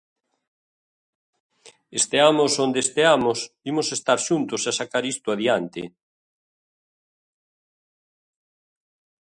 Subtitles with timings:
[1.99, 3.39] Esteamos onde esteamos
[3.71, 5.83] imos estar xuntos e sacar isto adiante.